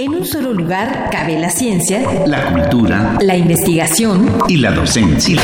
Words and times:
En 0.00 0.14
un 0.14 0.24
solo 0.26 0.52
lugar 0.52 1.08
cabe 1.10 1.38
la 1.38 1.50
ciencia, 1.50 2.02
la 2.26 2.52
cultura, 2.52 3.16
la 3.20 3.36
investigación 3.36 4.28
y 4.48 4.56
la 4.56 4.72
docencia. 4.72 5.40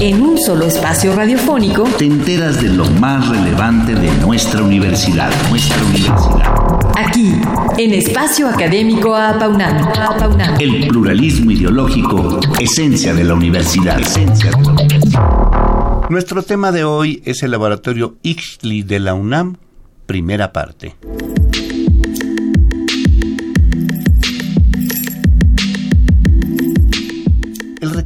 En 0.00 0.22
un 0.22 0.38
solo 0.38 0.66
espacio 0.66 1.14
radiofónico 1.14 1.84
te 1.98 2.06
enteras 2.06 2.62
de 2.62 2.70
lo 2.70 2.86
más 2.92 3.28
relevante 3.28 3.94
de 3.94 4.10
nuestra 4.24 4.62
universidad, 4.62 5.30
nuestra 5.50 5.76
universidad. 5.84 6.90
Aquí, 6.96 7.34
en 7.76 7.92
Espacio 7.92 8.48
Académico 8.48 9.14
Apaunam. 9.14 9.76
El 10.58 10.88
pluralismo 10.88 11.50
ideológico, 11.50 12.40
esencia 12.58 13.12
de 13.12 13.24
la 13.24 13.34
universidad. 13.34 14.00
Esencia 14.00 14.50
de 14.50 14.62
la 14.62 14.70
universidad. 14.70 16.08
Nuestro 16.08 16.42
tema 16.42 16.72
de 16.72 16.84
hoy 16.84 17.22
es 17.26 17.42
el 17.42 17.50
laboratorio 17.50 18.16
Ixtli 18.22 18.82
de 18.82 18.98
la 18.98 19.14
UNAM, 19.14 19.56
primera 20.06 20.52
parte. 20.52 20.96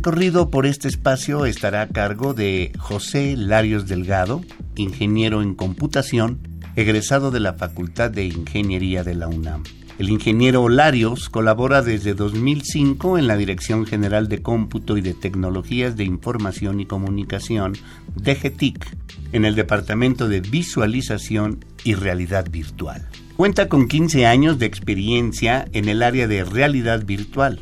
Recorrido 0.04 0.50
por 0.50 0.66
este 0.66 0.86
espacio 0.86 1.46
estará 1.46 1.80
a 1.80 1.88
cargo 1.88 2.34
de 2.34 2.72
José 2.78 3.36
Larios 3.38 3.88
Delgado, 3.88 4.42
ingeniero 4.76 5.40
en 5.40 5.54
computación, 5.54 6.46
egresado 6.76 7.30
de 7.30 7.40
la 7.40 7.54
Facultad 7.54 8.10
de 8.10 8.26
Ingeniería 8.26 9.02
de 9.02 9.14
la 9.14 9.28
UNAM. 9.28 9.62
El 9.98 10.10
ingeniero 10.10 10.68
Larios 10.68 11.30
colabora 11.30 11.80
desde 11.80 12.12
2005 12.12 13.16
en 13.16 13.26
la 13.26 13.38
Dirección 13.38 13.86
General 13.86 14.28
de 14.28 14.42
Cómputo 14.42 14.98
y 14.98 15.00
de 15.00 15.14
Tecnologías 15.14 15.96
de 15.96 16.04
Información 16.04 16.80
y 16.80 16.84
Comunicación, 16.84 17.72
DGTIC, 18.14 18.86
en 19.32 19.46
el 19.46 19.54
Departamento 19.54 20.28
de 20.28 20.42
Visualización 20.42 21.64
y 21.82 21.94
Realidad 21.94 22.50
Virtual. 22.50 23.08
Cuenta 23.38 23.70
con 23.70 23.88
15 23.88 24.26
años 24.26 24.58
de 24.58 24.66
experiencia 24.66 25.64
en 25.72 25.88
el 25.88 26.02
área 26.02 26.28
de 26.28 26.44
realidad 26.44 27.06
virtual 27.06 27.58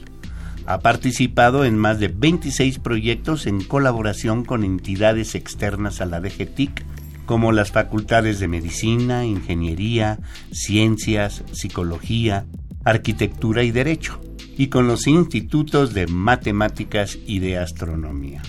ha 0.66 0.80
participado 0.80 1.64
en 1.64 1.76
más 1.76 1.98
de 1.98 2.08
26 2.08 2.78
proyectos 2.78 3.46
en 3.46 3.62
colaboración 3.62 4.44
con 4.44 4.64
entidades 4.64 5.34
externas 5.34 6.00
a 6.00 6.06
la 6.06 6.20
DGTIC, 6.20 6.84
como 7.26 7.52
las 7.52 7.70
facultades 7.70 8.40
de 8.40 8.48
Medicina, 8.48 9.24
Ingeniería, 9.24 10.18
Ciencias, 10.50 11.44
Psicología, 11.52 12.46
Arquitectura 12.84 13.62
y 13.62 13.70
Derecho, 13.70 14.20
y 14.56 14.68
con 14.68 14.86
los 14.86 15.06
institutos 15.06 15.94
de 15.94 16.06
Matemáticas 16.06 17.18
y 17.26 17.38
de 17.38 17.58
Astronomía. 17.58 18.42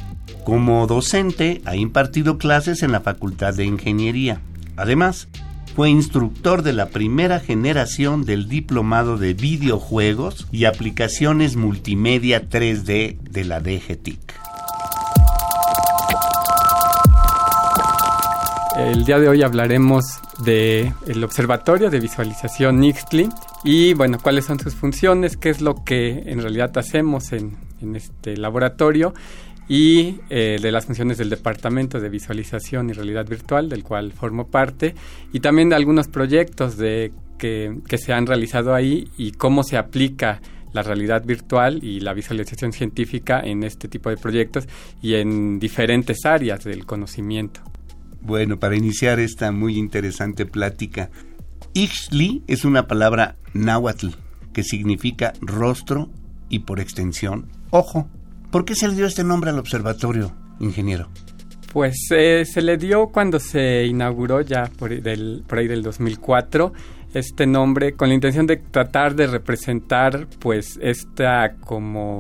Como 0.43 0.85
docente 0.87 1.61
ha 1.65 1.75
impartido 1.75 2.37
clases 2.37 2.83
en 2.83 2.91
la 2.91 3.01
Facultad 3.01 3.53
de 3.53 3.65
Ingeniería. 3.65 4.41
Además, 4.75 5.29
fue 5.75 5.89
instructor 5.89 6.61
de 6.61 6.71
la 6.71 6.89
primera 6.89 7.39
generación 7.39 8.25
del 8.25 8.47
diplomado 8.47 9.17
de 9.17 9.33
videojuegos 9.33 10.47
y 10.51 10.65
aplicaciones 10.65 11.55
multimedia 11.55 12.47
3D 12.47 13.17
de 13.19 13.43
la 13.43 13.59
DGTIC. 13.59 14.19
El 18.77 19.05
día 19.05 19.17
de 19.17 19.29
hoy 19.29 19.41
hablaremos 19.41 20.03
del 20.45 20.93
el 21.07 21.23
Observatorio 21.23 21.89
de 21.89 21.99
Visualización 21.99 22.79
Nixtli 22.79 23.29
y 23.63 23.93
bueno, 23.95 24.19
cuáles 24.21 24.45
son 24.45 24.59
sus 24.59 24.75
funciones, 24.75 25.37
qué 25.37 25.49
es 25.49 25.61
lo 25.61 25.83
que 25.83 26.23
en 26.27 26.41
realidad 26.41 26.77
hacemos 26.77 27.31
en 27.33 27.57
este 27.95 28.37
laboratorio 28.37 29.13
y 29.67 30.19
eh, 30.29 30.57
de 30.61 30.71
las 30.71 30.85
funciones 30.85 31.17
del 31.17 31.29
Departamento 31.29 31.99
de 31.99 32.09
Visualización 32.09 32.89
y 32.89 32.93
Realidad 32.93 33.27
Virtual, 33.27 33.69
del 33.69 33.83
cual 33.83 34.11
formo 34.11 34.47
parte, 34.47 34.95
y 35.31 35.39
también 35.39 35.69
de 35.69 35.75
algunos 35.75 36.07
proyectos 36.07 36.77
de, 36.77 37.11
que, 37.37 37.79
que 37.87 37.97
se 37.97 38.13
han 38.13 38.25
realizado 38.25 38.73
ahí 38.73 39.09
y 39.17 39.31
cómo 39.31 39.63
se 39.63 39.77
aplica 39.77 40.41
la 40.73 40.81
realidad 40.81 41.23
virtual 41.23 41.83
y 41.83 41.99
la 41.99 42.13
visualización 42.13 42.73
científica 42.73 43.39
en 43.39 43.63
este 43.63 43.87
tipo 43.87 44.09
de 44.09 44.17
proyectos 44.17 44.67
y 45.01 45.15
en 45.15 45.59
diferentes 45.59 46.25
áreas 46.25 46.63
del 46.63 46.85
conocimiento. 46.85 47.61
Bueno, 48.21 48.57
para 48.57 48.75
iniciar 48.75 49.19
esta 49.19 49.51
muy 49.51 49.77
interesante 49.77 50.45
plática, 50.45 51.09
Ixtli 51.73 52.43
es 52.47 52.65
una 52.65 52.87
palabra 52.87 53.35
náhuatl 53.53 54.09
que 54.53 54.63
significa 54.63 55.33
rostro 55.41 56.09
y 56.49 56.59
por 56.59 56.79
extensión 56.79 57.49
ojo. 57.69 58.07
¿Por 58.53 58.65
qué 58.65 58.75
se 58.75 58.87
le 58.87 58.93
dio 58.93 59.07
este 59.07 59.23
nombre 59.23 59.49
al 59.49 59.57
observatorio, 59.57 60.31
ingeniero? 60.59 61.09
Pues 61.71 61.95
eh, 62.11 62.45
se 62.45 62.61
le 62.61 62.77
dio 62.77 63.07
cuando 63.07 63.39
se 63.39 63.83
inauguró 63.87 64.41
ya 64.41 64.69
por, 64.77 64.91
por 65.47 65.57
ahí 65.57 65.67
del 65.67 65.81
2004 65.81 66.71
este 67.15 67.47
nombre 67.47 67.93
con 67.93 68.09
la 68.09 68.13
intención 68.13 68.45
de 68.45 68.57
tratar 68.57 69.15
de 69.15 69.25
representar 69.25 70.27
pues 70.37 70.77
esta 70.83 71.55
como 71.61 72.19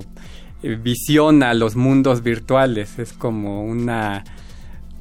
eh, 0.63 0.75
visión 0.75 1.43
a 1.43 1.53
los 1.53 1.75
mundos 1.75 2.23
virtuales. 2.23 2.97
Es 2.97 3.13
como 3.13 3.63
una 3.63 4.23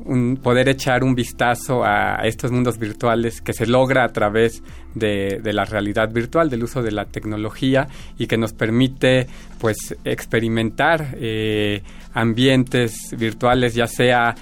un, 0.04 0.36
poder 0.36 0.68
echar 0.68 1.04
un 1.04 1.14
vistazo 1.14 1.84
a, 1.84 2.16
estos 2.24 2.50
mundos 2.50 2.78
virtuales 2.78 3.40
que 3.40 3.52
se 3.52 3.66
logra 3.66 4.04
a 4.04 4.08
través 4.08 4.62
de, 4.94 5.40
la 5.44 5.64
realidad 5.64 6.10
virtual, 6.12 6.50
del 6.50 6.64
uso 6.64 6.82
de 6.82 6.92
la 6.92 7.04
tecnología 7.06 7.88
y 8.18 8.26
que 8.26 8.36
nos 8.36 8.52
permite 8.52 9.26
pues 9.58 9.96
experimentar 10.04 11.14
eh, 11.16 11.82
ambientes 12.14 13.14
virtuales, 13.16 13.74
ya 13.74 13.86
sea 13.86 14.34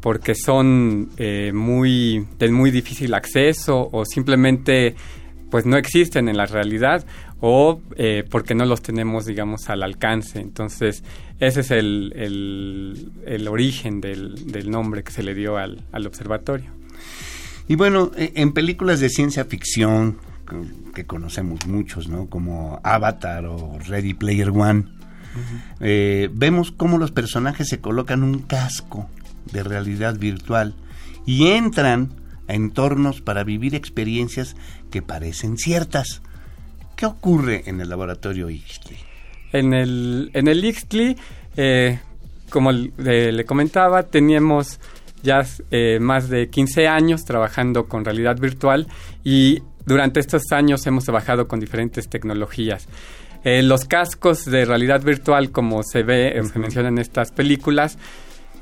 porque 0.00 0.34
son 0.34 1.08
eh, 1.16 1.50
muy 1.54 2.26
de 2.38 2.50
muy 2.50 2.70
difícil 2.70 3.14
acceso 3.14 3.88
o 3.90 4.04
simplemente 4.04 4.94
pues 5.50 5.64
no 5.66 5.76
existen 5.76 6.28
en 6.28 6.36
la 6.36 6.46
realidad 6.46 7.06
o 7.46 7.82
eh, 7.96 8.24
porque 8.30 8.54
no 8.54 8.64
los 8.64 8.80
tenemos, 8.80 9.26
digamos, 9.26 9.68
al 9.68 9.82
alcance. 9.82 10.40
Entonces, 10.40 11.04
ese 11.40 11.60
es 11.60 11.70
el, 11.70 12.10
el, 13.26 13.48
origen 13.48 14.00
del, 14.00 14.50
del, 14.50 14.70
nombre 14.70 15.04
que 15.04 15.12
se 15.12 15.22
le 15.22 15.34
dio 15.34 15.58
al, 15.58 15.84
al, 15.92 16.06
observatorio. 16.06 16.70
Y 17.68 17.74
bueno, 17.74 18.12
e, 18.16 18.32
en 18.36 18.54
películas 18.54 18.98
de 19.00 19.10
ciencia 19.10 19.44
ficción, 19.44 20.16
que 20.94 21.04
conocemos 21.04 21.66
muchos, 21.66 22.08
¿no? 22.08 22.30
Como 22.30 22.80
Avatar 22.82 23.44
o 23.44 23.78
Ready 23.78 24.14
Player 24.14 24.48
One, 24.48 24.84
eh, 25.80 26.30
vemos 26.32 26.72
cómo 26.72 26.96
los 26.96 27.12
personajes 27.12 27.68
se 27.68 27.78
colocan 27.78 28.22
un 28.22 28.38
casco 28.38 29.06
de 29.52 29.62
realidad 29.62 30.18
virtual 30.18 30.76
y 31.26 31.48
entran 31.48 32.08
a 32.48 32.54
entornos 32.54 33.20
para 33.20 33.44
vivir 33.44 33.74
experiencias 33.74 34.56
que 34.90 35.02
parecen 35.02 35.58
ciertas. 35.58 36.22
¿Qué 36.96 37.06
ocurre 37.06 37.62
en 37.66 37.80
el 37.80 37.88
laboratorio 37.88 38.48
Ixtli? 38.50 38.96
En 39.52 39.72
el, 39.72 40.30
en 40.32 40.48
el 40.48 40.64
Ixtli, 40.64 41.16
eh, 41.56 41.98
como 42.50 42.72
le, 42.72 43.44
comentaba, 43.44 44.04
teníamos 44.04 44.80
ya 45.22 45.44
eh, 45.70 45.98
más 46.00 46.28
de 46.28 46.50
15 46.50 46.86
años 46.86 47.24
trabajando 47.24 47.86
con 47.86 48.04
realidad 48.04 48.38
virtual 48.38 48.86
y 49.22 49.62
durante 49.86 50.20
estos 50.20 50.52
años 50.52 50.86
hemos 50.86 51.04
trabajado 51.04 51.48
con 51.48 51.60
diferentes 51.60 52.08
tecnologías. 52.08 52.88
Eh, 53.44 53.62
los 53.62 53.84
cascos 53.84 54.44
de 54.46 54.64
realidad 54.64 55.02
virtual, 55.02 55.50
como 55.50 55.82
se 55.82 56.02
ve, 56.02 56.40
se 56.50 56.58
menciona 56.58 56.88
en 56.88 56.98
estas 56.98 57.30
películas, 57.30 57.98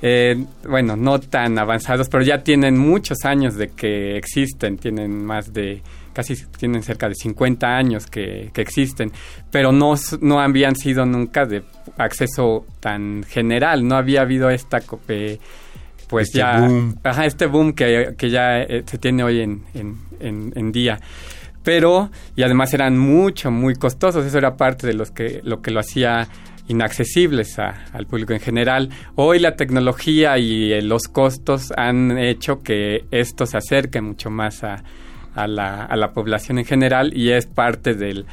eh, 0.04 0.44
bueno, 0.68 0.96
no 0.96 1.20
tan 1.20 1.56
avanzados, 1.58 2.08
pero 2.08 2.24
ya 2.24 2.42
tienen 2.42 2.76
muchos 2.76 3.24
años 3.24 3.54
de 3.54 3.68
que 3.68 4.16
existen, 4.16 4.76
tienen 4.76 5.24
más 5.24 5.52
de, 5.52 5.80
casi 6.12 6.34
tienen 6.58 6.82
cerca 6.82 7.08
de 7.08 7.14
50 7.14 7.66
años 7.66 8.06
que, 8.06 8.50
existen, 8.56 9.12
pero 9.52 9.70
no, 9.70 9.94
no 10.20 10.40
habían 10.40 10.74
sido 10.74 11.06
nunca 11.06 11.46
de 11.46 11.62
acceso 11.98 12.66
tan 12.80 13.22
general, 13.22 13.86
no 13.86 13.94
había 13.94 14.22
habido 14.22 14.50
esta... 14.50 14.80
pues 14.80 15.38
este 16.10 16.38
ya... 16.38 16.58
Boom. 16.58 16.98
Ajá, 17.04 17.24
este 17.24 17.46
boom 17.46 17.72
que, 17.72 18.14
que 18.18 18.28
ya 18.28 18.60
eh, 18.60 18.82
se 18.84 18.98
tiene 18.98 19.22
hoy 19.22 19.40
en, 19.40 19.62
en, 19.72 20.52
en 20.54 20.72
día. 20.72 20.98
Pero 21.62 22.10
y 22.34 22.42
además 22.42 22.74
eran 22.74 22.98
mucho 22.98 23.50
muy 23.50 23.76
costosos. 23.76 24.26
Eso 24.26 24.38
era 24.38 24.56
parte 24.56 24.86
de 24.86 24.94
los 24.94 25.10
que 25.10 25.40
lo 25.44 25.62
que 25.62 25.70
lo 25.70 25.80
hacía 25.80 26.28
inaccesibles 26.68 27.58
al 27.58 28.06
público 28.06 28.32
en 28.32 28.40
general. 28.40 28.90
Hoy 29.14 29.38
la 29.38 29.56
tecnología 29.56 30.38
y 30.38 30.72
eh, 30.72 30.82
los 30.82 31.04
costos 31.04 31.72
han 31.76 32.18
hecho 32.18 32.62
que 32.62 33.04
esto 33.10 33.46
se 33.46 33.56
acerque 33.56 34.00
mucho 34.00 34.30
más 34.30 34.62
a, 34.64 34.82
la, 35.46 35.84
a 35.84 35.96
la, 35.96 36.12
población 36.12 36.58
en 36.58 36.64
general 36.64 37.16
y 37.16 37.30
es 37.30 37.46
parte 37.46 37.94
del, 37.94 38.26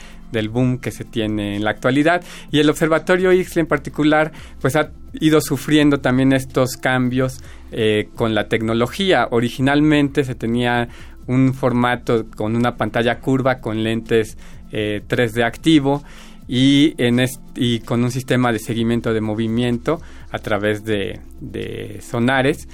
boom 0.50 0.78
que 0.78 0.92
se 0.92 1.06
tiene 1.06 1.56
en 1.56 1.64
la 1.64 1.72
actualidad. 1.72 2.24
Y 2.52 2.60
el 2.60 2.70
Observatorio 2.70 3.32
Ixtli 3.32 3.62
en 3.62 3.68
particular, 3.68 4.32
pues 4.62 4.76
ha 4.76 4.92
ido 5.14 5.42
sufriendo 5.42 6.00
también 6.00 6.34
estos 6.34 6.78
cambios 6.78 7.42
eh, 7.72 8.10
con 8.16 8.36
la 8.36 8.48
tecnología. 8.48 9.28
Originalmente 9.32 10.24
se 10.24 10.36
tenía 10.36 10.88
un 11.26 11.54
formato 11.54 12.26
con 12.36 12.56
una 12.56 12.76
pantalla 12.76 13.20
curva 13.20 13.60
con 13.60 13.84
lentes 13.84 14.38
3D 14.72 15.38
eh, 15.38 15.44
activo 15.44 16.04
y, 16.50 17.80
con 17.86 18.04
un 18.04 18.12
sistema 18.12 18.52
de 18.52 18.60
seguimiento 18.60 19.14
de 19.14 19.22
movimiento 19.22 20.02
a 20.32 20.40
través 20.40 20.84
de, 20.84 22.00
sonares. 22.02 22.68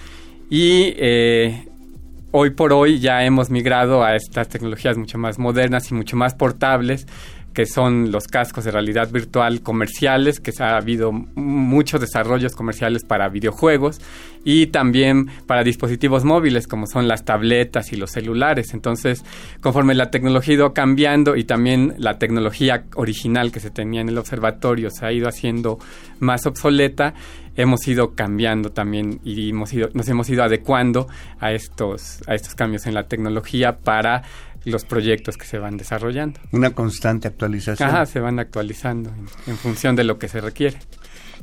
Y 0.50 0.94
eh, 0.98 1.68
hoy 2.32 2.52
por 2.52 2.72
hoy 2.72 3.00
ya 3.00 3.26
hemos 3.26 3.50
migrado 3.50 4.04
a 4.04 4.16
estas 4.16 4.48
tecnologías 4.48 4.98
mucho 4.98 5.18
más 5.18 5.38
modernas 5.40 5.92
y 5.92 5.94
mucho 5.94 6.16
más 6.16 6.36
portables 6.36 7.06
que 7.56 7.66
son 7.66 8.12
los 8.12 8.28
cascos 8.28 8.66
de 8.66 8.72
realidad 8.72 9.10
virtual 9.10 9.62
comerciales, 9.62 10.40
que 10.40 10.52
ha 10.60 10.76
habido 10.76 11.12
muchos 11.12 12.02
desarrollos 12.02 12.54
comerciales 12.54 13.04
para 13.06 13.30
videojuegos 13.30 14.02
y 14.44 14.68
también 14.68 15.32
para 15.48 15.64
dispositivos 15.64 16.26
móviles 16.26 16.68
como 16.68 16.86
son 16.86 17.08
las 17.08 17.24
tabletas 17.24 17.94
y 17.94 17.96
los 17.96 18.12
celulares. 18.12 18.74
Entonces, 18.74 19.24
conforme 19.62 19.96
la 19.96 20.12
tecnología 20.12 20.54
ha 20.54 20.58
ido 20.58 20.74
cambiando 20.74 21.36
y 21.36 21.46
también 21.46 21.96
la 21.98 22.20
tecnología 22.20 22.84
original 22.96 23.52
que 23.52 23.62
se 23.62 23.72
tenía 23.72 24.02
en 24.02 24.10
el 24.10 24.18
observatorio 24.18 24.90
se 24.90 25.06
ha 25.06 25.14
ido 25.14 25.30
haciendo 25.30 25.80
más 26.20 26.46
obsoleta, 26.46 27.14
hemos 27.56 27.88
ido 27.88 28.16
cambiando 28.16 28.72
también 28.72 29.22
y 29.24 29.50
hemos 29.50 29.72
ido, 29.74 29.90
nos 29.94 30.08
hemos 30.10 30.30
ido 30.30 30.44
adecuando 30.44 31.08
a 31.40 31.54
estos, 31.54 32.22
a 32.28 32.36
estos 32.36 32.54
cambios 32.54 32.86
en 32.86 32.94
la 32.94 33.08
tecnología 33.08 33.78
para 33.78 34.24
los 34.66 34.84
proyectos 34.84 35.38
que 35.38 35.46
se 35.46 35.60
van 35.60 35.78
desarrollando. 35.78 36.40
Una 36.52 36.72
constante 36.72 37.28
actualización. 37.28 37.90
Ajá, 37.90 38.06
se 38.06 38.20
van 38.20 38.40
actualizando 38.40 39.12
en, 39.48 39.58
función 39.58 39.96
de 39.96 40.04
lo 40.04 40.18
que 40.20 40.28
se 40.28 40.42
requiere. 40.42 40.78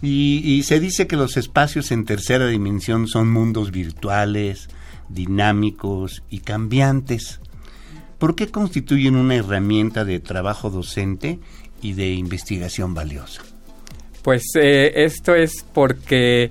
Y, 0.00 0.62
se 0.64 0.80
dice 0.80 1.06
que 1.06 1.16
los 1.16 1.36
espacios 1.36 1.92
en 1.92 2.04
tercera 2.04 2.48
dimensión 2.48 3.06
son 3.06 3.30
mundos 3.30 3.70
virtuales, 3.70 4.68
dinámicos 5.08 6.24
y 6.28 6.40
cambiantes. 6.40 7.40
¿Por 8.18 8.34
qué 8.34 8.48
constituyen 8.48 9.16
una 9.16 9.36
herramienta 9.36 10.04
de 10.04 10.18
trabajo 10.18 10.70
docente 10.70 11.38
y 11.80 11.92
de 11.92 12.12
investigación 12.12 12.94
valiosa? 12.94 13.42
Pues 14.22 14.42
eh, 14.60 14.92
esto 14.96 15.34
es 15.34 15.64
porque 15.72 16.50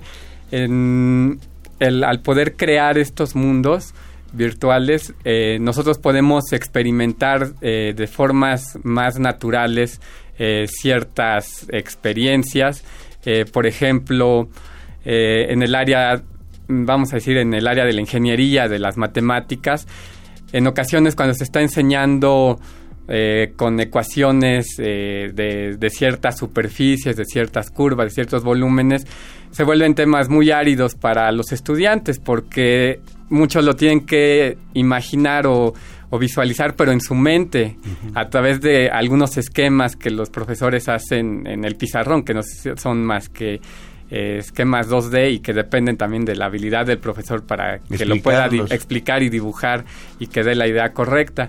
al 1.80 2.20
poder 2.22 2.56
crear 2.56 2.96
estos 2.98 3.34
mundos, 3.34 3.94
virtuales, 4.32 5.14
eh, 5.24 5.58
nosotros 5.60 5.98
podemos 5.98 6.52
experimentar 6.52 7.52
eh, 7.60 7.92
de 7.96 8.06
formas 8.06 8.78
más 8.82 9.18
naturales 9.18 10.00
eh, 10.38 10.66
ciertas 10.68 11.66
experiencias. 11.70 12.84
por 13.52 13.66
ejemplo, 13.66 14.48
en 15.04 15.62
el 15.62 15.76
área, 15.76 16.22
vamos 16.66 17.12
a 17.12 17.16
decir, 17.16 17.36
en 17.36 17.54
el 17.54 17.68
área 17.68 17.84
de 17.84 17.92
la 17.92 18.00
ingeniería, 18.00 18.66
de 18.66 18.80
las 18.80 18.96
matemáticas, 18.96 19.86
en 20.52 20.66
ocasiones 20.66 21.14
cuando 21.14 21.34
se 21.34 21.44
está 21.44 21.60
enseñando 21.60 22.58
con 23.56 23.80
ecuaciones 23.80 24.76
de, 24.78 25.76
de, 25.78 25.90
ciertas 25.90 26.38
superficies, 26.38 27.16
de 27.16 27.24
ciertas 27.24 27.70
curvas, 27.70 28.06
de 28.06 28.10
ciertos 28.10 28.42
volúmenes, 28.42 29.06
se 29.52 29.64
vuelven 29.64 29.94
temas 29.94 30.28
muy 30.28 30.50
áridos 30.50 30.94
para 30.94 31.30
los 31.30 31.52
estudiantes 31.52 32.18
porque 32.18 33.00
muchos 33.28 33.64
lo 33.64 33.74
tienen 33.74 34.06
que 34.06 34.56
imaginar 34.74 35.46
o, 35.46 35.74
visualizar, 36.20 36.74
pero 36.76 36.92
en 36.92 37.00
su 37.00 37.14
mente, 37.14 37.78
a 38.14 38.28
través 38.28 38.60
de 38.60 38.90
algunos 38.90 39.38
esquemas 39.38 39.96
que 39.96 40.10
los 40.10 40.28
profesores 40.28 40.86
hacen 40.90 41.46
en 41.46 41.64
el 41.64 41.76
pizarrón, 41.76 42.22
que 42.22 42.34
no 42.34 42.42
son 42.76 43.02
más 43.02 43.30
que 43.30 43.62
eh, 44.10 44.36
esquemas 44.40 44.90
2D 44.90 45.32
y 45.32 45.38
que 45.38 45.54
dependen 45.54 45.96
también 45.96 46.26
de 46.26 46.36
la 46.36 46.46
habilidad 46.46 46.84
del 46.84 46.98
profesor 46.98 47.46
para 47.46 47.78
que 47.78 48.04
lo 48.04 48.20
pueda 48.20 48.44
explicar 48.68 49.22
y 49.22 49.30
dibujar 49.30 49.86
y 50.18 50.26
que 50.26 50.42
dé 50.42 50.54
la 50.54 50.68
idea 50.68 50.92
correcta. 50.92 51.48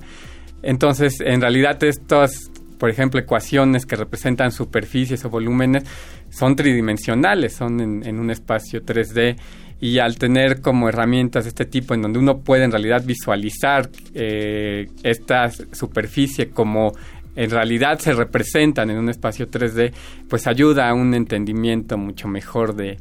Entonces, 0.64 1.20
en 1.20 1.42
realidad 1.42 1.84
estos, 1.84 2.50
por 2.80 2.90
ejemplo, 2.90 3.20
ecuaciones 3.20 3.86
que 3.86 3.96
representan 3.96 4.52
superficies 4.52 5.24
o 5.26 5.30
volúmenes 5.30 5.84
son 6.30 6.56
tridimensionales, 6.56 7.54
son 7.54 7.80
en, 7.80 8.04
en 8.08 8.20
un 8.20 8.32
espacio 8.32 8.82
3D 8.84 9.36
y 9.84 10.00
al 10.00 10.18
tener 10.18 10.62
como 10.62 10.88
herramientas 10.88 11.44
de 11.44 11.50
este 11.50 11.66
tipo 11.66 11.94
en 11.94 12.02
donde 12.02 12.18
uno 12.18 12.40
puede 12.40 12.64
en 12.64 12.72
realidad 12.72 13.04
visualizar 13.06 13.90
eh, 14.14 14.88
esta 15.04 15.50
superficie 15.50 16.52
como 16.52 16.94
en 17.36 17.50
realidad 17.50 18.00
se 18.00 18.14
representan 18.14 18.92
en 18.92 18.98
un 18.98 19.10
espacio 19.10 19.50
3D, 19.50 19.92
pues 20.30 20.48
ayuda 20.48 20.88
a 20.88 20.94
un 20.94 21.14
entendimiento 21.14 21.98
mucho 21.98 22.30
mejor 22.30 22.76
de 22.76 22.98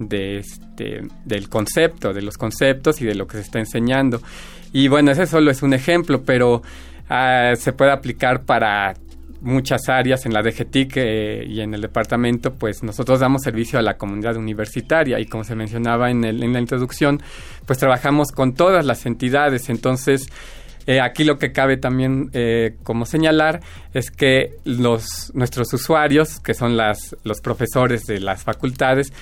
este, 0.00 1.02
del 1.24 1.48
concepto, 1.48 2.12
de 2.12 2.22
los 2.22 2.36
conceptos 2.36 3.00
y 3.00 3.04
de 3.04 3.14
lo 3.14 3.28
que 3.28 3.36
se 3.36 3.42
está 3.42 3.60
enseñando. 3.60 4.20
Y 4.72 4.88
bueno, 4.88 5.12
ese 5.12 5.26
solo 5.26 5.52
es 5.52 5.62
un 5.62 5.72
ejemplo, 5.72 6.24
pero 6.24 6.62
ah, 7.08 7.52
se 7.56 7.72
puede 7.72 7.92
aplicar 7.92 8.42
para 8.44 8.94
muchas 9.40 9.88
áreas 9.88 10.24
en 10.24 10.32
la 10.32 10.42
DGTIC 10.42 10.96
y 11.46 11.60
en 11.60 11.74
el 11.74 11.82
departamento, 11.82 12.54
pues 12.54 12.82
nosotros 12.82 13.20
damos 13.20 13.42
servicio 13.42 13.78
a 13.78 13.82
la 13.82 13.98
comunidad 13.98 14.36
universitaria 14.36 15.20
y 15.20 15.26
como 15.26 15.44
se 15.44 15.54
mencionaba 15.54 16.10
en, 16.10 16.24
el, 16.24 16.42
en 16.42 16.54
la 16.54 16.60
introducción, 16.60 17.22
pues 17.66 17.78
trabajamos 17.78 18.32
con 18.32 18.54
todas 18.54 18.86
las 18.86 19.04
entidades. 19.04 19.68
Entonces, 19.68 20.28
eh, 20.86 21.00
aquí 21.00 21.24
lo 21.24 21.38
que 21.38 21.52
cabe 21.52 21.76
también 21.76 22.30
eh, 22.32 22.76
como 22.82 23.06
señalar 23.06 23.60
es 23.92 24.10
que 24.10 24.56
los, 24.64 25.30
nuestros 25.34 25.72
usuarios, 25.72 26.40
que 26.40 26.54
son 26.54 26.76
las, 26.76 27.16
los 27.22 27.40
profesores 27.40 28.04
de 28.06 28.20
las 28.20 28.42
facultades, 28.42 29.12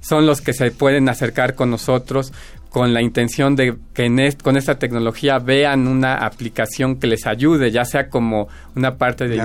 son 0.00 0.26
los 0.26 0.40
que 0.40 0.52
se 0.52 0.70
pueden 0.70 1.08
acercar 1.08 1.54
con 1.54 1.70
nosotros 1.70 2.32
con 2.72 2.94
la 2.94 3.02
intención 3.02 3.54
de 3.54 3.76
que 3.92 4.06
en 4.06 4.18
con 4.42 4.56
esta 4.56 4.78
tecnología 4.78 5.38
vean 5.38 5.86
una 5.86 6.24
aplicación 6.24 6.96
que 6.96 7.06
les 7.06 7.26
ayude, 7.26 7.70
ya 7.70 7.84
sea 7.84 8.08
como 8.08 8.48
una 8.74 8.96
parte 8.96 9.28
de 9.28 9.38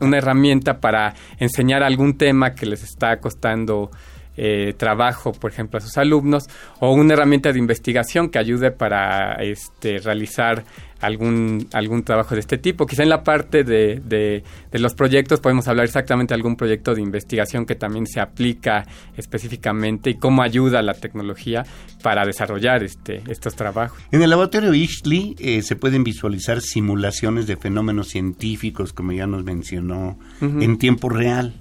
una 0.00 0.18
herramienta 0.18 0.78
para 0.78 1.14
enseñar 1.38 1.82
algún 1.82 2.18
tema 2.18 2.54
que 2.54 2.66
les 2.66 2.82
está 2.82 3.18
costando 3.18 3.90
eh, 4.36 4.74
trabajo, 4.76 5.32
por 5.32 5.50
ejemplo, 5.50 5.78
a 5.78 5.80
sus 5.80 5.96
alumnos, 5.96 6.44
o 6.80 6.92
una 6.92 7.14
herramienta 7.14 7.52
de 7.52 7.58
investigación 7.58 8.28
que 8.28 8.38
ayude 8.38 8.70
para 8.70 9.34
este, 9.42 9.98
realizar 9.98 10.64
algún, 11.00 11.68
algún 11.72 12.02
trabajo 12.02 12.34
de 12.34 12.40
este 12.40 12.58
tipo. 12.58 12.86
Quizá 12.86 13.02
en 13.02 13.08
la 13.08 13.22
parte 13.22 13.64
de, 13.64 14.00
de, 14.04 14.42
los 14.78 14.94
proyectos 14.94 15.40
podemos 15.40 15.68
hablar 15.68 15.86
exactamente 15.86 16.32
de 16.32 16.36
algún 16.36 16.56
proyecto 16.56 16.94
de 16.94 17.02
investigación 17.02 17.66
que 17.66 17.74
también 17.74 18.06
se 18.06 18.20
aplica 18.20 18.86
específicamente 19.16 20.10
y 20.10 20.14
cómo 20.14 20.42
ayuda 20.42 20.82
la 20.82 20.94
tecnología 20.94 21.64
para 22.02 22.24
desarrollar 22.24 22.82
este, 22.82 23.22
estos 23.28 23.56
trabajos. 23.56 23.98
En 24.12 24.22
el 24.22 24.30
laboratorio 24.30 24.74
Ishley 24.74 25.34
eh, 25.38 25.62
se 25.62 25.76
pueden 25.76 26.04
visualizar 26.04 26.60
simulaciones 26.60 27.46
de 27.46 27.56
fenómenos 27.56 28.08
científicos, 28.08 28.92
como 28.92 29.12
ya 29.12 29.26
nos 29.26 29.44
mencionó, 29.44 30.18
en 30.40 30.78
tiempo 30.78 31.08
real 31.08 31.54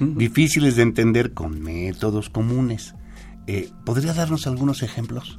difíciles 0.00 0.76
de 0.76 0.82
entender 0.82 1.32
con 1.32 1.62
métodos 1.62 2.30
comunes. 2.30 2.94
Eh, 3.46 3.68
¿Podría 3.84 4.12
darnos 4.12 4.46
algunos 4.46 4.82
ejemplos? 4.82 5.38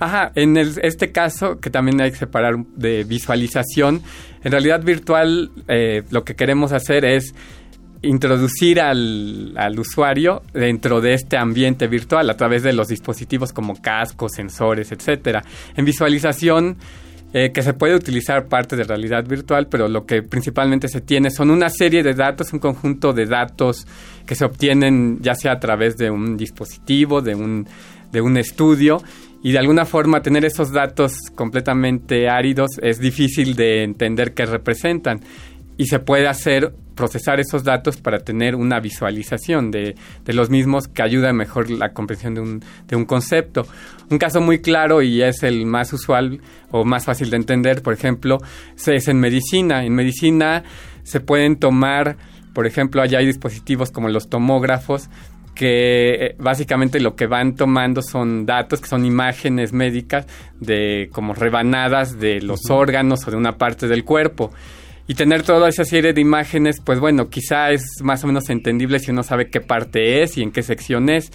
Ajá, 0.00 0.32
en 0.34 0.56
este 0.56 1.12
caso, 1.12 1.60
que 1.60 1.70
también 1.70 2.00
hay 2.00 2.10
que 2.10 2.16
separar 2.16 2.56
de 2.76 3.04
visualización, 3.04 4.02
en 4.42 4.52
realidad 4.52 4.82
virtual 4.82 5.52
eh, 5.68 6.02
lo 6.10 6.24
que 6.24 6.34
queremos 6.34 6.72
hacer 6.72 7.04
es 7.04 7.34
introducir 8.02 8.80
al, 8.80 9.54
al, 9.56 9.78
usuario 9.78 10.42
dentro 10.52 11.00
de 11.00 11.14
este 11.14 11.38
ambiente 11.38 11.86
virtual 11.86 12.28
a 12.28 12.36
través 12.36 12.62
de 12.62 12.72
los 12.72 12.88
dispositivos 12.88 13.52
como 13.52 13.80
cascos, 13.80 14.32
sensores, 14.32 14.92
etcétera. 14.92 15.42
En 15.74 15.84
visualización 15.84 16.76
eh, 17.36 17.50
que 17.50 17.62
se 17.62 17.74
puede 17.74 17.96
utilizar 17.96 18.46
parte 18.46 18.76
de 18.76 18.84
realidad 18.84 19.26
virtual, 19.26 19.66
pero 19.66 19.88
lo 19.88 20.06
que 20.06 20.22
principalmente 20.22 20.86
se 20.86 21.00
tiene 21.00 21.32
son 21.32 21.50
una 21.50 21.68
serie 21.68 22.04
de 22.04 22.14
datos, 22.14 22.52
un 22.52 22.60
conjunto 22.60 23.12
de 23.12 23.26
datos 23.26 23.88
que 24.24 24.36
se 24.36 24.44
obtienen 24.44 25.18
ya 25.20 25.34
sea 25.34 25.54
a 25.54 25.58
través 25.58 25.96
de 25.96 26.12
un 26.12 26.36
dispositivo, 26.36 27.22
de 27.22 27.34
un, 27.34 27.66
de 28.12 28.20
un 28.20 28.36
estudio, 28.36 29.02
y 29.42 29.50
de 29.50 29.58
alguna 29.58 29.84
forma 29.84 30.22
tener 30.22 30.44
esos 30.44 30.70
datos 30.70 31.16
completamente 31.34 32.28
áridos 32.28 32.70
es 32.80 33.00
difícil 33.00 33.56
de 33.56 33.82
entender 33.82 34.32
qué 34.32 34.46
representan. 34.46 35.18
Y 35.76 35.86
se 35.86 35.98
puede 35.98 36.28
hacer 36.28 36.72
procesar 36.94 37.40
esos 37.40 37.64
datos 37.64 37.96
para 37.96 38.20
tener 38.20 38.54
una 38.54 38.80
visualización 38.80 39.70
de, 39.70 39.94
de, 40.24 40.32
los 40.32 40.50
mismos 40.50 40.88
que 40.88 41.02
ayuda 41.02 41.32
mejor 41.32 41.70
la 41.70 41.92
comprensión 41.92 42.34
de 42.34 42.40
un, 42.40 42.64
de 42.86 42.96
un 42.96 43.04
concepto. 43.04 43.66
Un 44.10 44.18
caso 44.18 44.40
muy 44.40 44.60
claro 44.60 45.02
y 45.02 45.22
es 45.22 45.42
el 45.42 45.66
más 45.66 45.92
usual 45.92 46.40
o 46.70 46.84
más 46.84 47.04
fácil 47.04 47.30
de 47.30 47.36
entender, 47.36 47.82
por 47.82 47.94
ejemplo, 47.94 48.38
es 48.86 49.08
en 49.08 49.20
medicina. 49.20 49.84
En 49.84 49.94
medicina 49.94 50.64
se 51.02 51.20
pueden 51.20 51.56
tomar, 51.56 52.16
por 52.52 52.66
ejemplo, 52.66 53.02
allá 53.02 53.18
hay 53.18 53.26
dispositivos 53.26 53.90
como 53.90 54.08
los 54.08 54.28
tomógrafos 54.28 55.08
que 55.54 56.14
eh, 56.14 56.36
básicamente 56.38 57.00
lo 57.00 57.14
que 57.14 57.26
van 57.26 57.54
tomando 57.54 58.02
son 58.02 58.44
datos 58.44 58.80
que 58.80 58.88
son 58.88 59.06
imágenes 59.06 59.72
médicas 59.72 60.26
de 60.60 61.08
como 61.12 61.32
rebanadas 61.32 62.18
de 62.18 62.40
los 62.40 62.70
órganos 62.70 63.26
o 63.26 63.30
de 63.30 63.36
una 63.36 63.56
parte 63.56 63.86
del 63.86 64.04
cuerpo 64.04 64.52
y 65.06 65.14
tener 65.14 65.42
toda 65.42 65.68
esa 65.68 65.84
serie 65.84 66.12
de 66.12 66.20
imágenes, 66.20 66.80
pues 66.82 66.98
bueno, 66.98 67.28
quizá 67.28 67.70
es 67.70 67.84
más 68.02 68.24
o 68.24 68.26
menos 68.26 68.48
entendible 68.48 68.98
si 68.98 69.10
uno 69.10 69.22
sabe 69.22 69.50
qué 69.50 69.60
parte 69.60 70.22
es 70.22 70.38
y 70.38 70.42
en 70.42 70.50
qué 70.50 70.62
sección 70.62 71.10
es, 71.10 71.30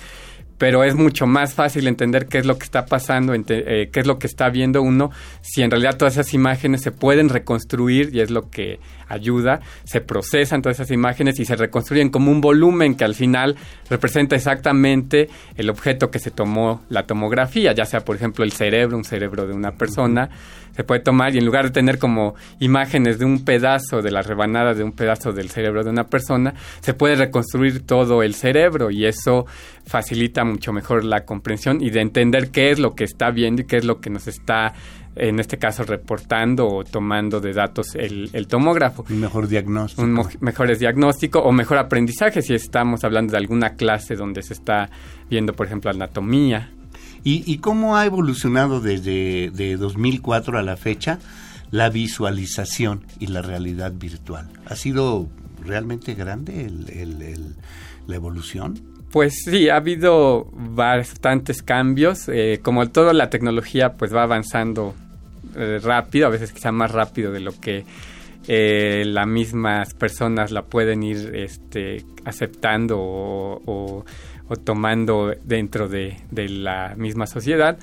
pero 0.59 0.83
es 0.83 0.93
mucho 0.93 1.25
más 1.25 1.53
fácil 1.53 1.87
entender 1.87 2.27
qué 2.27 2.37
es 2.37 2.45
lo 2.45 2.57
que 2.57 2.65
está 2.65 2.85
pasando, 2.85 3.33
eh, 3.33 3.89
qué 3.91 3.99
es 3.99 4.05
lo 4.05 4.19
que 4.19 4.27
está 4.27 4.49
viendo 4.49 4.81
uno, 4.81 5.09
si 5.41 5.61
en 5.63 5.71
realidad 5.71 5.97
todas 5.97 6.15
esas 6.15 6.33
imágenes 6.33 6.81
se 6.81 6.91
pueden 6.91 7.29
reconstruir 7.29 8.09
y 8.13 8.19
es 8.19 8.29
lo 8.29 8.49
que 8.49 8.79
ayuda, 9.07 9.61
se 9.85 10.01
procesan 10.01 10.61
todas 10.61 10.77
esas 10.77 10.91
imágenes 10.91 11.39
y 11.39 11.45
se 11.45 11.55
reconstruyen 11.55 12.09
como 12.09 12.29
un 12.29 12.41
volumen 12.41 12.95
que 12.95 13.05
al 13.05 13.15
final 13.15 13.55
representa 13.89 14.35
exactamente 14.35 15.29
el 15.55 15.69
objeto 15.69 16.11
que 16.11 16.19
se 16.19 16.29
tomó 16.29 16.81
la 16.89 17.07
tomografía, 17.07 17.71
ya 17.71 17.85
sea 17.85 18.01
por 18.01 18.17
ejemplo 18.17 18.43
el 18.43 18.51
cerebro, 18.51 18.97
un 18.97 19.05
cerebro 19.05 19.47
de 19.47 19.53
una 19.53 19.71
persona, 19.71 20.29
se 20.79 20.85
puede 20.85 21.01
tomar 21.01 21.35
y 21.35 21.39
en 21.39 21.45
lugar 21.45 21.65
de 21.65 21.71
tener 21.71 21.99
como 21.99 22.35
imágenes 22.61 23.19
de 23.19 23.25
un 23.25 23.43
pedazo 23.43 24.01
de 24.01 24.11
la 24.11 24.21
rebanada 24.21 24.73
de 24.73 24.81
un 24.81 24.93
pedazo 24.93 25.33
del 25.33 25.49
cerebro 25.49 25.83
de 25.83 25.89
una 25.89 26.05
persona, 26.05 26.53
se 26.79 26.93
puede 26.93 27.17
reconstruir 27.17 27.85
todo 27.85 28.23
el 28.23 28.33
cerebro 28.33 28.89
y 28.89 29.05
eso 29.05 29.45
facilita 29.85 30.45
mucho 30.45 30.71
mejor 30.71 31.03
la 31.03 31.25
comprensión 31.25 31.81
y 31.81 31.89
de 31.89 31.99
entender 31.99 32.49
qué 32.49 32.71
es 32.71 32.79
lo 32.79 32.95
que 32.95 33.03
está 33.03 33.29
viendo 33.29 33.61
y 33.61 33.65
qué 33.65 33.75
es 33.75 33.83
lo 33.83 33.99
que 33.99 34.09
nos 34.09 34.29
está 34.29 34.73
en 35.17 35.41
este 35.41 35.57
caso 35.57 35.83
reportando 35.83 36.65
o 36.69 36.85
tomando 36.85 37.41
de 37.41 37.51
datos 37.51 37.95
el, 37.95 38.47
tomógrafo. 38.47 39.03
Un 39.09 39.19
mejor 39.19 39.49
diagnóstico. 39.49 40.01
Un 40.01 40.25
mejor 40.39 40.77
diagnóstico 40.77 41.39
o 41.39 41.51
mejor 41.51 41.77
aprendizaje 41.77 42.41
si 42.41 42.53
estamos 42.53 43.03
hablando 43.03 43.31
de 43.31 43.37
alguna 43.37 43.71
clase 43.71 44.15
donde 44.15 44.43
se 44.43 44.53
está 44.53 44.89
viendo, 45.29 45.51
por 45.51 45.65
ejemplo, 45.65 45.91
anatomía. 45.91 46.71
¿Y, 47.23 47.57
cómo 47.57 47.97
ha 47.97 48.05
evolucionado 48.05 48.81
desde 48.81 49.51
de 49.51 49.77
2004 49.77 50.57
a 50.57 50.61
la 50.61 50.77
fecha 50.77 51.19
la 51.71 51.89
visualización 51.89 53.05
y 53.19 53.27
la 53.27 53.41
realidad 53.41 53.91
virtual? 53.93 54.49
¿Ha 54.65 54.75
sido 54.75 55.27
realmente 55.63 56.13
grande 56.15 56.71
la 58.07 58.15
evolución? 58.15 58.79
Pues 59.11 59.43
sí, 59.43 59.69
ha 59.69 59.77
habido 59.77 60.47
bastantes 60.53 61.63
cambios. 61.63 62.29
Eh, 62.29 62.59
como 62.61 62.87
todo, 62.89 63.11
la 63.13 63.29
tecnología 63.29 63.93
pues 63.93 64.13
va 64.13 64.23
avanzando 64.23 64.93
eh, 65.55 65.79
rápido, 65.83 66.27
a 66.27 66.29
veces 66.29 66.51
quizá 66.51 66.71
más 66.71 66.91
rápido 66.91 67.31
de 67.31 67.39
lo 67.39 67.59
que 67.59 67.85
eh, 68.47 69.03
las 69.05 69.27
mismas 69.27 69.93
personas 69.93 70.51
la 70.51 70.63
pueden 70.63 71.03
ir 71.03 71.31
este, 71.35 72.05
aceptando 72.23 72.97
o, 72.99 74.05
tomando 74.55 75.33
dentro 75.43 75.87
de, 75.87 76.17
la 76.31 76.93
misma 76.97 77.27
sociedad. 77.27 77.77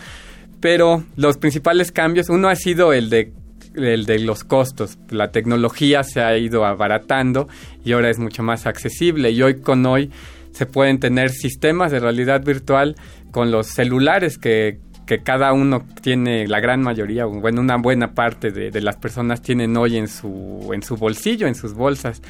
Pero 0.60 1.04
los 1.16 1.38
principales 1.38 1.92
cambios, 1.92 2.28
uno 2.28 2.48
ha 2.48 2.56
sido 2.56 2.92
el 2.92 3.10
de 3.10 3.32
el 3.74 4.06
de 4.06 4.18
los 4.20 4.42
costos. 4.42 4.98
La 5.10 5.30
tecnología 5.30 6.02
se 6.02 6.22
ha 6.22 6.36
ido 6.38 6.64
abaratando 6.64 7.46
y 7.84 7.92
ahora 7.92 8.08
es 8.08 8.18
mucho 8.18 8.42
más 8.42 8.66
accesible. 8.66 9.30
Y 9.30 9.42
hoy 9.42 9.60
con 9.60 9.84
hoy 9.84 10.10
se 10.52 10.64
pueden 10.64 10.98
tener 10.98 11.30
sistemas 11.30 11.92
de 11.92 12.00
realidad 12.00 12.42
virtual 12.42 12.96
con 13.30 13.50
los 13.50 13.66
celulares 13.66 14.38
que, 14.38 14.78
cada 15.22 15.52
uno 15.52 15.84
tiene, 16.00 16.48
la 16.48 16.58
gran 16.58 16.82
mayoría, 16.82 17.26
bueno, 17.26 17.60
una 17.60 17.76
buena 17.76 18.12
parte 18.12 18.50
de, 18.50 18.80
las 18.80 18.96
personas 18.96 19.40
tienen 19.40 19.76
hoy 19.76 19.98
en 19.98 20.08
su, 20.08 20.70
en 20.72 20.82
su 20.82 20.96
bolsillo, 20.96 21.46
en 21.46 21.54
sus 21.54 21.74
bolsas. 21.74 22.22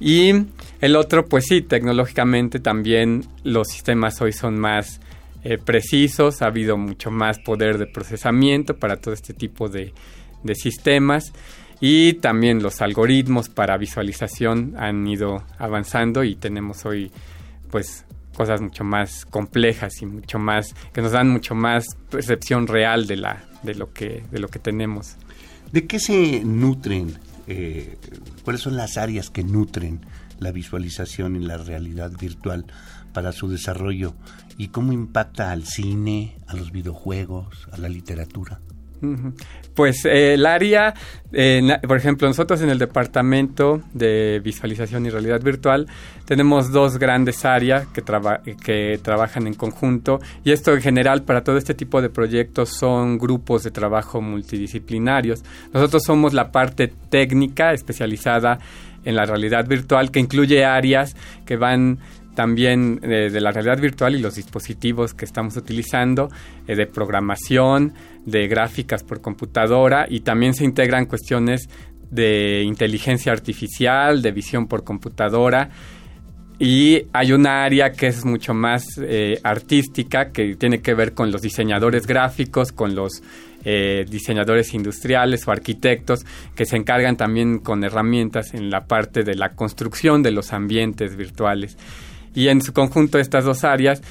Y 0.00 0.32
el 0.80 0.96
otro, 0.96 1.26
pues 1.26 1.44
sí, 1.46 1.60
tecnológicamente 1.60 2.58
también 2.58 3.24
los 3.44 3.68
sistemas 3.68 4.20
hoy 4.22 4.32
son 4.32 4.58
más 4.58 5.00
eh, 5.44 5.58
precisos, 5.58 6.42
ha 6.42 6.46
habido 6.46 6.78
mucho 6.78 7.10
más 7.10 7.38
poder 7.38 7.78
de 7.78 7.86
procesamiento 7.86 8.76
para 8.76 8.96
todo 8.96 9.12
este 9.12 9.34
tipo 9.34 9.68
de, 9.68 9.92
de 10.42 10.54
sistemas 10.54 11.32
y 11.80 12.14
también 12.14 12.62
los 12.62 12.82
algoritmos 12.82 13.48
para 13.48 13.78
visualización 13.78 14.74
han 14.76 15.06
ido 15.06 15.44
avanzando 15.58 16.24
y 16.24 16.34
tenemos 16.36 16.84
hoy 16.84 17.10
pues 17.70 18.04
cosas 18.36 18.60
mucho 18.60 18.84
más 18.84 19.24
complejas 19.26 20.02
y 20.02 20.06
mucho 20.06 20.38
más 20.38 20.74
que 20.92 21.00
nos 21.00 21.12
dan 21.12 21.30
mucho 21.30 21.54
más 21.54 21.86
percepción 22.10 22.66
real 22.66 23.06
de 23.06 23.16
la 23.16 23.44
de 23.62 23.74
lo 23.74 23.92
que 23.92 24.24
de 24.30 24.38
lo 24.38 24.48
que 24.48 24.58
tenemos. 24.58 25.16
De 25.72 25.86
qué 25.86 25.98
se 26.00 26.42
nutren 26.44 27.16
eh, 27.46 27.98
cuáles 28.44 28.62
son 28.62 28.76
las 28.76 28.96
áreas 28.96 29.30
que 29.30 29.42
nutren 29.42 30.00
la 30.38 30.52
visualización 30.52 31.36
y 31.36 31.40
la 31.40 31.58
realidad 31.58 32.10
virtual 32.18 32.66
para 33.12 33.32
su 33.32 33.48
desarrollo 33.48 34.14
y 34.56 34.68
cómo 34.68 34.92
impacta 34.92 35.50
al 35.50 35.64
cine 35.64 36.36
a 36.46 36.54
los 36.54 36.72
videojuegos 36.72 37.68
a 37.72 37.78
la 37.78 37.88
literatura 37.88 38.60
pues 39.74 40.04
eh, 40.04 40.34
el 40.34 40.46
área, 40.46 40.94
por 41.86 41.96
ejemplo, 41.96 42.28
nosotros 42.28 42.60
en 42.60 42.70
el 42.70 42.78
departamento 42.78 43.82
de 43.92 44.40
visualización 44.42 45.06
y 45.06 45.10
realidad 45.10 45.40
virtual 45.42 45.86
tenemos 46.24 46.70
dos 46.70 46.98
grandes 46.98 47.44
áreas 47.44 47.86
que, 47.88 48.02
que 48.62 48.98
trabajan 49.02 49.46
en 49.46 49.54
conjunto 49.54 50.20
y 50.44 50.52
esto 50.52 50.72
en 50.72 50.82
general 50.82 51.22
para 51.22 51.42
todo 51.42 51.56
este 51.56 51.74
tipo 51.74 52.02
de 52.02 52.10
proyectos 52.10 52.70
son 52.70 53.18
grupos 53.18 53.64
de 53.64 53.70
trabajo 53.70 54.20
multidisciplinarios. 54.20 55.42
Nosotros 55.72 56.02
somos 56.04 56.34
la 56.34 56.52
parte 56.52 56.92
técnica 57.08 57.72
especializada 57.72 58.58
en 59.04 59.16
la 59.16 59.24
realidad 59.24 59.66
virtual 59.66 60.10
que 60.10 60.20
incluye 60.20 60.64
áreas 60.64 61.16
que 61.46 61.56
van 61.56 61.98
también 62.34 63.00
eh, 63.02 63.30
de 63.30 63.40
la 63.40 63.50
realidad 63.50 63.80
virtual 63.80 64.14
y 64.14 64.18
los 64.18 64.36
dispositivos 64.36 65.14
que 65.14 65.24
estamos 65.24 65.56
utilizando, 65.56 66.30
eh, 66.66 66.76
de 66.76 66.86
programación, 66.86 67.92
de 68.26 68.48
gráficas 68.48 69.02
por 69.02 69.20
computadora 69.20 70.06
y 70.08 70.20
también 70.20 70.54
se 70.54 70.64
integran 70.64 71.06
cuestiones 71.06 71.68
de 72.10 72.62
inteligencia 72.64 73.32
artificial, 73.32 74.22
de 74.22 74.32
visión 74.32 74.66
por 74.66 74.84
computadora 74.84 75.70
y 76.58 77.06
hay 77.14 77.32
una 77.32 77.64
área 77.64 77.92
que 77.92 78.08
es 78.08 78.22
mucho 78.26 78.52
más 78.52 78.84
eh, 79.02 79.40
artística 79.42 80.30
que 80.30 80.56
tiene 80.56 80.82
que 80.82 80.92
ver 80.92 81.14
con 81.14 81.32
los 81.32 81.40
diseñadores 81.40 82.06
gráficos, 82.06 82.70
con 82.70 82.94
los 82.94 83.22
diseñadores 83.62 84.72
industriales 84.72 85.46
o 85.46 85.52
arquitectos 85.52 86.24
que 86.54 86.64
se 86.64 86.76
encargan 86.76 87.18
también 87.18 87.58
con 87.58 87.84
herramientas 87.84 88.54
en 88.54 88.70
la 88.70 88.86
parte 88.86 89.22
de 89.22 89.34
la 89.34 89.50
construcción 89.50 90.22
de 90.22 90.30
los 90.30 90.54
ambientes 90.54 91.14
virtuales. 91.14 91.76
Y 92.34 92.48
en 92.48 92.62
su 92.62 92.72
conjunto 92.72 93.18
estas 93.18 93.44
dos 93.44 93.64
áreas 93.64 94.02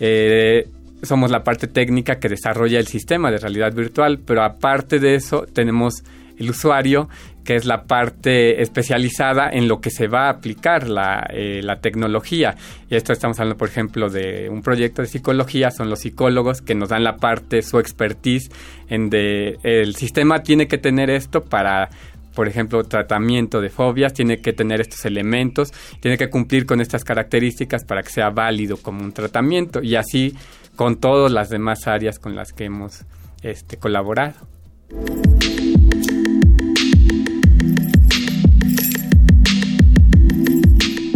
eh, 0.00 0.68
somos 1.02 1.30
la 1.30 1.44
parte 1.44 1.66
técnica 1.66 2.18
que 2.18 2.28
desarrolla 2.28 2.78
el 2.78 2.86
sistema 2.86 3.30
de 3.30 3.38
realidad 3.38 3.72
virtual, 3.74 4.20
pero 4.24 4.42
aparte 4.42 4.98
de 4.98 5.14
eso 5.14 5.46
tenemos 5.52 6.02
el 6.38 6.50
usuario, 6.50 7.08
que 7.44 7.54
es 7.54 7.64
la 7.64 7.84
parte 7.84 8.60
especializada 8.60 9.48
en 9.50 9.68
lo 9.68 9.80
que 9.80 9.90
se 9.90 10.08
va 10.08 10.26
a 10.26 10.30
aplicar 10.30 10.88
la, 10.88 11.26
eh, 11.30 11.60
la, 11.62 11.80
tecnología. 11.80 12.56
Y 12.90 12.96
esto 12.96 13.12
estamos 13.12 13.38
hablando, 13.38 13.56
por 13.56 13.68
ejemplo, 13.68 14.10
de 14.10 14.48
un 14.50 14.62
proyecto 14.62 15.00
de 15.00 15.08
psicología, 15.08 15.70
son 15.70 15.88
los 15.88 16.00
psicólogos 16.00 16.60
que 16.60 16.74
nos 16.74 16.88
dan 16.88 17.04
la 17.04 17.16
parte, 17.16 17.62
su 17.62 17.78
expertise 17.78 18.50
en 18.88 19.08
de 19.08 19.58
el 19.62 19.94
sistema 19.94 20.42
tiene 20.42 20.66
que 20.66 20.78
tener 20.78 21.08
esto 21.08 21.42
para 21.42 21.88
por 22.36 22.48
ejemplo, 22.48 22.84
tratamiento 22.84 23.62
de 23.62 23.70
fobias, 23.70 24.12
tiene 24.12 24.42
que 24.42 24.52
tener 24.52 24.82
estos 24.82 25.06
elementos, 25.06 25.72
tiene 26.00 26.18
que 26.18 26.28
cumplir 26.28 26.66
con 26.66 26.82
estas 26.82 27.02
características 27.02 27.84
para 27.84 28.02
que 28.02 28.10
sea 28.10 28.28
válido 28.28 28.76
como 28.76 29.02
un 29.02 29.12
tratamiento 29.12 29.82
y 29.82 29.96
así 29.96 30.36
con 30.76 30.96
todas 30.96 31.32
las 31.32 31.48
demás 31.48 31.86
áreas 31.86 32.18
con 32.18 32.36
las 32.36 32.52
que 32.52 32.66
hemos 32.66 33.06
este, 33.42 33.78
colaborado. 33.78 34.34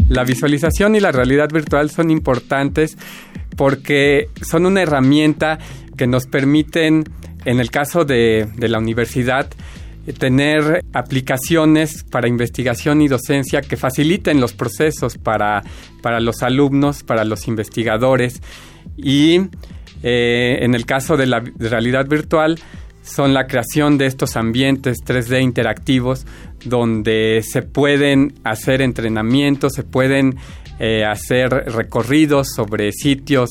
La 0.09 0.25
visualización 0.25 0.97
y 0.97 1.01
la 1.01 1.13
realidad 1.13 1.51
virtual 1.53 1.91
son 1.91 2.11
importantes 2.11 2.97
porque 3.59 4.31
son 4.41 4.65
una 4.65 4.81
herramienta 4.81 5.59
que 5.99 6.07
nos 6.07 6.27
permiten, 6.27 7.05
en 7.45 7.61
el 7.61 7.71
caso 7.71 8.07
de, 8.07 8.49
de 8.57 8.69
la 8.71 8.79
universidad, 8.79 9.51
tener 10.19 10.85
aplicaciones 10.93 12.05
para 12.05 12.29
investigación 12.29 13.03
y 13.03 13.09
docencia 13.09 13.61
que 13.61 13.77
faciliten 13.77 14.41
los 14.41 14.53
procesos 14.53 15.19
para, 15.19 15.63
para 16.03 16.21
los 16.21 16.43
alumnos, 16.43 17.03
para 17.03 17.25
los 17.25 17.49
investigadores. 17.49 18.41
Y 18.97 19.41
eh, 20.03 20.59
en 20.63 20.75
el 20.75 20.87
caso 20.87 21.17
de 21.17 21.27
la 21.27 21.43
realidad 21.59 22.07
virtual 22.07 22.59
son 23.03 23.35
la 23.35 23.47
creación 23.47 23.99
de 23.99 24.07
estos 24.07 24.37
ambientes 24.37 24.99
3D 25.05 25.43
interactivos 25.43 26.27
donde 26.65 27.43
se 27.43 27.63
pueden 27.63 28.35
hacer 28.45 28.83
entrenamientos, 28.83 29.73
se 29.73 29.83
pueden 29.83 30.37
eh, 30.79 31.05
hacer 31.05 31.51
recorridos 31.51 32.49
sobre 32.55 32.93
sitios 32.93 33.51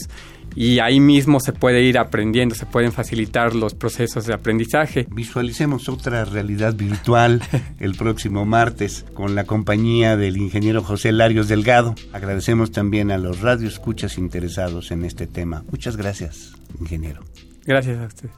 y 0.56 0.80
ahí 0.80 1.00
mismo 1.00 1.40
se 1.40 1.54
puede 1.54 1.84
ir 1.84 1.98
aprendiendo, 1.98 2.56
se 2.56 2.66
pueden 2.66 2.92
facilitar 2.92 3.56
los 3.56 3.74
procesos 3.74 4.26
de 4.26 4.34
aprendizaje. 4.34 5.08
Visualicemos 5.12 5.90
otra 5.90 6.26
realidad 6.26 6.76
virtual 6.76 7.42
el 7.80 7.96
próximo 7.96 8.46
martes 8.46 9.06
con 9.14 9.36
la 9.36 9.44
compañía 9.44 10.18
del 10.18 10.38
ingeniero 10.38 10.84
José 10.84 11.12
Larios 11.12 11.48
Delgado. 11.48 11.96
Agradecemos 12.14 12.72
también 12.72 13.12
a 13.12 13.18
los 13.18 13.42
radioescuchas 13.42 14.18
interesados 14.18 14.92
en 14.92 15.06
este 15.06 15.28
tema. 15.28 15.64
Muchas 15.72 15.98
gracias, 15.98 16.54
ingeniero. 16.80 17.22
Gracias 17.66 18.00
a 18.00 18.06
usted. 18.06 18.30